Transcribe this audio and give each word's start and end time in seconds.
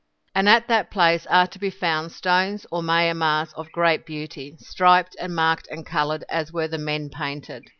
And 0.33 0.49
at 0.49 0.67
that 0.67 0.89
place 0.89 1.27
are 1.27 1.45
to 1.45 1.59
be 1.59 1.69
found 1.69 2.11
stones 2.11 2.65
or 2.71 2.81
mayamahs 2.81 3.53
of 3.53 3.71
great 3.71 4.03
beauty, 4.03 4.55
striped 4.57 5.15
and 5.19 5.35
marked 5.35 5.67
and 5.69 5.85
coloured 5.85 6.23
as 6.27 6.51
were 6.51 6.67
the 6.67 6.79
men 6.79 7.11
painted. 7.11 7.65